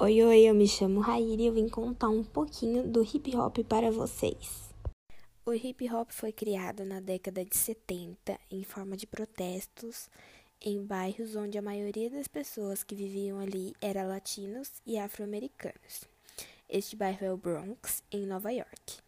[0.00, 3.58] Oi, oi, eu me chamo Raíra e eu vim contar um pouquinho do hip hop
[3.68, 4.72] para vocês.
[5.44, 10.08] O hip hop foi criado na década de 70 em forma de protestos
[10.60, 16.04] em bairros onde a maioria das pessoas que viviam ali eram latinos e afro-americanos.
[16.68, 18.98] Este bairro é o Bronx, em Nova York.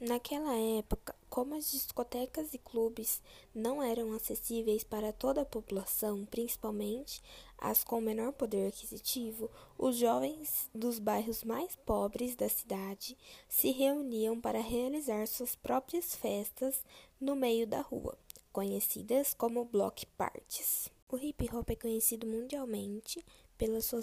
[0.00, 3.22] Naquela época, como as discotecas e clubes
[3.54, 7.22] não eram acessíveis para toda a população, principalmente
[7.56, 9.48] as com menor poder aquisitivo,
[9.78, 13.16] os jovens dos bairros mais pobres da cidade
[13.48, 16.82] se reuniam para realizar suas próprias festas
[17.20, 18.18] no meio da rua,
[18.52, 20.88] conhecidas como block parties.
[21.08, 23.24] O hip hop é conhecido mundialmente
[23.56, 24.00] pela sua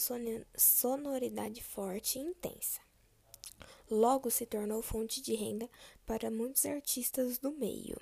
[0.55, 2.84] sonoridade forte e intensa.
[3.89, 5.69] Logo se tornou fonte de renda
[6.05, 7.97] para muitos artistas do meio.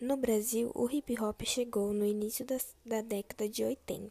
[0.00, 4.10] No Brasil, o hip hop chegou no início da, da década de 80,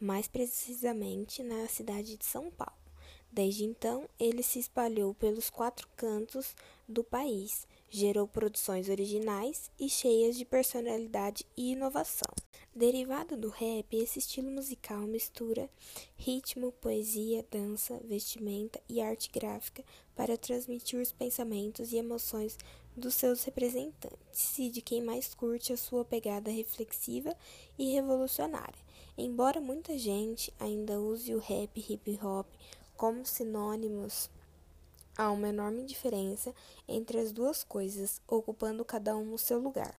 [0.00, 2.84] mais precisamente na cidade de São Paulo.
[3.30, 6.54] Desde então, ele se espalhou pelos quatro cantos
[6.88, 12.32] do país, gerou produções originais e cheias de personalidade e inovação.
[12.76, 15.70] Derivado do rap, esse estilo musical mistura
[16.16, 19.84] ritmo, poesia, dança, vestimenta e arte gráfica
[20.16, 22.58] para transmitir os pensamentos e emoções
[22.96, 27.36] dos seus representantes e de quem mais curte a sua pegada reflexiva
[27.78, 28.82] e revolucionária.
[29.16, 32.48] Embora muita gente ainda use o rap e hip hop
[32.96, 34.28] como sinônimos,
[35.16, 36.52] há uma enorme diferença
[36.88, 39.94] entre as duas coisas, ocupando cada um o seu lugar.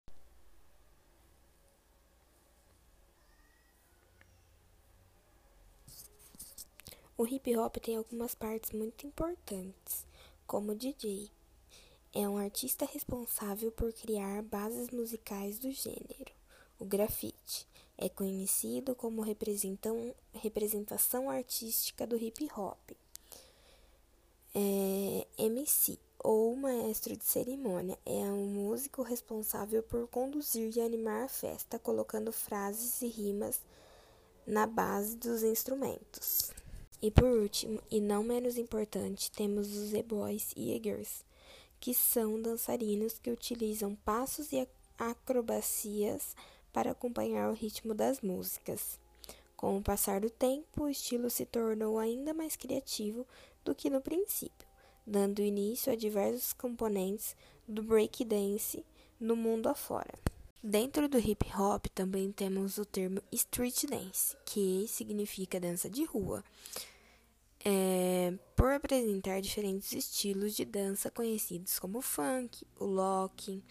[7.16, 10.04] O hip hop tem algumas partes muito importantes,
[10.48, 11.30] como o DJ.
[12.12, 16.32] É um artista responsável por criar bases musicais do gênero.
[16.76, 19.22] O grafite é conhecido como
[20.32, 22.80] representação artística do hip hop.
[24.52, 31.28] É, MC ou maestro de cerimônia é um músico responsável por conduzir e animar a
[31.28, 33.60] festa, colocando frases e rimas
[34.44, 36.53] na base dos instrumentos.
[37.04, 41.22] E por último, e não menos importante, temos os e-boys e e-girls,
[41.78, 44.66] que são dançarinos que utilizam passos e
[44.98, 46.34] acrobacias
[46.72, 48.98] para acompanhar o ritmo das músicas.
[49.54, 53.26] Com o passar do tempo, o estilo se tornou ainda mais criativo
[53.62, 54.66] do que no princípio,
[55.06, 57.36] dando início a diversos componentes
[57.68, 58.82] do breakdance
[59.20, 60.14] no mundo afora.
[60.62, 66.42] Dentro do hip hop também temos o termo street dance, que significa dança de rua,
[67.64, 73.62] é, por apresentar diferentes estilos de dança conhecidos como o funk, o locking,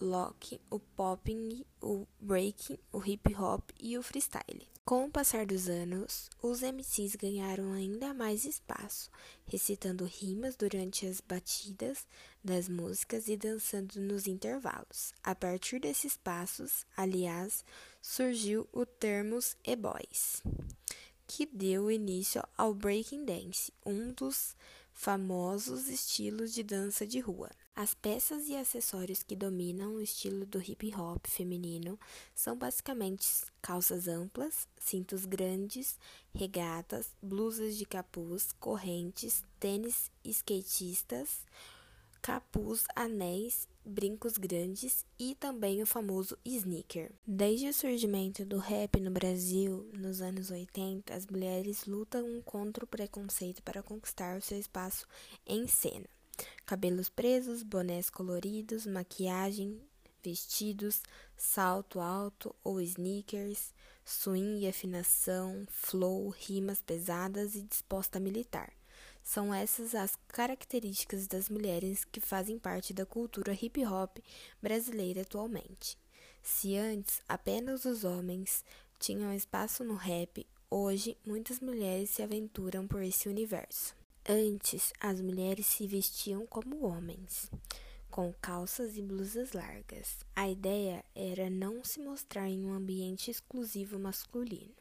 [0.00, 4.68] lock, o popping, o breaking, o hip hop e o freestyle.
[4.84, 9.10] Com o passar dos anos, os MCs ganharam ainda mais espaço,
[9.46, 12.06] recitando rimas durante as batidas
[12.44, 15.14] das músicas e dançando nos intervalos.
[15.22, 17.64] A partir desses passos, aliás,
[18.02, 20.42] surgiu o termo e-boys
[21.26, 24.54] que deu início ao breaking dance, um dos
[24.92, 27.50] famosos estilos de dança de rua.
[27.74, 31.98] As peças e acessórios que dominam o estilo do hip hop feminino
[32.32, 33.28] são basicamente
[33.60, 35.98] calças amplas, cintos grandes,
[36.32, 41.44] regatas, blusas de capuz, correntes, tênis skatistas,
[42.22, 47.12] capuz, anéis brincos grandes e também o famoso sneaker.
[47.26, 52.88] Desde o surgimento do rap no Brasil, nos anos 80, as mulheres lutam contra o
[52.88, 55.06] preconceito para conquistar o seu espaço
[55.46, 56.06] em cena.
[56.64, 59.80] Cabelos presos, bonés coloridos, maquiagem,
[60.22, 61.02] vestidos,
[61.36, 63.74] salto alto ou sneakers,
[64.04, 68.72] swing e afinação, flow, rimas pesadas e disposta militar.
[69.24, 74.18] São essas as características das mulheres que fazem parte da cultura hip hop
[74.62, 75.96] brasileira atualmente.
[76.42, 78.62] Se antes apenas os homens
[78.98, 83.96] tinham espaço no rap, hoje muitas mulheres se aventuram por esse universo.
[84.28, 87.50] Antes, as mulheres se vestiam como homens,
[88.10, 90.18] com calças e blusas largas.
[90.36, 94.74] A ideia era não se mostrar em um ambiente exclusivo masculino,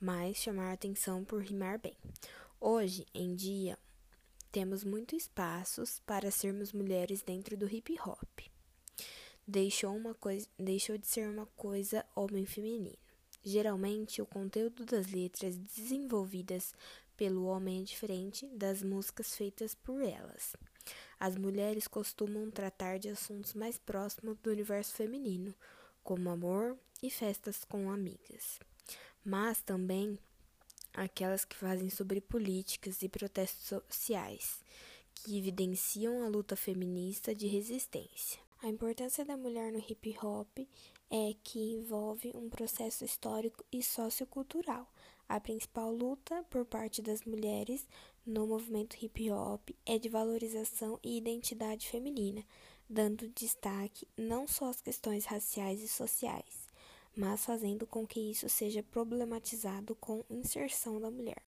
[0.00, 1.96] mas chamar atenção por rimar bem.
[2.62, 3.78] Hoje em dia,
[4.52, 8.38] temos muitos espaços para sermos mulheres dentro do hip hop.
[9.48, 12.98] Deixou, uma coisa, deixou de ser uma coisa homem-feminino.
[13.42, 16.74] Geralmente, o conteúdo das letras desenvolvidas
[17.16, 20.54] pelo homem é diferente das músicas feitas por elas.
[21.18, 25.54] As mulheres costumam tratar de assuntos mais próximos do universo feminino,
[26.02, 28.60] como amor e festas com amigas.
[29.24, 30.18] Mas também
[30.94, 34.60] aquelas que fazem sobre políticas e protestos sociais,
[35.14, 38.40] que evidenciam a luta feminista de resistência.
[38.62, 40.58] A importância da mulher no hip hop
[41.10, 44.86] é que envolve um processo histórico e sociocultural.
[45.28, 47.86] A principal luta por parte das mulheres
[48.26, 52.44] no movimento hip hop é de valorização e identidade feminina,
[52.88, 56.69] dando destaque não só às questões raciais e sociais,
[57.20, 61.42] mas fazendo com que isso seja problematizado com inserção da mulher.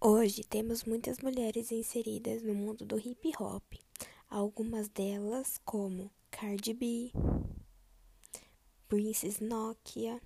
[0.00, 3.64] Hoje temos muitas mulheres inseridas no mundo do hip hop,
[4.30, 7.10] algumas delas como Cardi B,
[8.86, 10.22] Princess Nokia,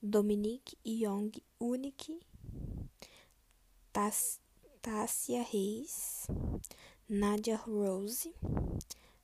[0.00, 2.20] Dominique Young Unique,
[4.80, 6.28] Tássia Reis,
[7.08, 8.32] Nadia Rose,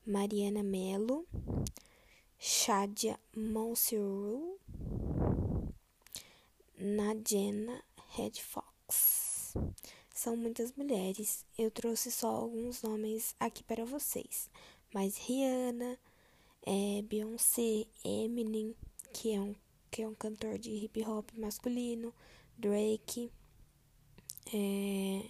[0.05, 1.25] Mariana Melo,
[2.37, 4.64] Shadia Monserrat,
[6.79, 9.55] Nadiena Red Fox.
[10.15, 11.45] São muitas mulheres.
[11.59, 14.49] Eu trouxe só alguns nomes aqui para vocês
[14.95, 15.99] mas Rihanna,
[16.65, 18.77] é, Beyoncé, Eminem,
[19.13, 19.55] que é, um,
[19.91, 22.15] que é um cantor de hip hop masculino,
[22.57, 23.29] Drake,
[24.55, 25.29] é,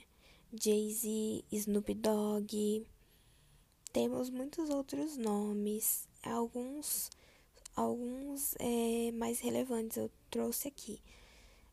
[0.52, 2.87] Jay-Z, Snoop Dogg.
[3.91, 7.08] Temos muitos outros nomes, alguns
[7.75, 11.00] alguns é, mais relevantes eu trouxe aqui.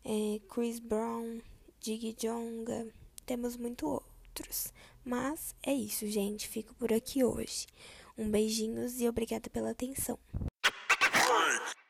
[0.04, 1.40] É, Chris Brown,
[1.80, 2.88] Diggy Jonga,
[3.26, 4.74] temos muito outros.
[5.04, 6.48] Mas é isso, gente.
[6.48, 7.68] Fico por aqui hoje.
[8.18, 10.18] Um beijinhos e obrigada pela atenção.